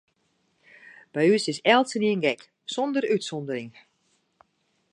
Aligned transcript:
By 1.17 1.25
ús 1.35 1.45
is 1.51 1.61
elkenien 1.73 2.21
gek, 2.25 2.41
sûnder 2.73 3.05
útsûndering. 3.13 3.71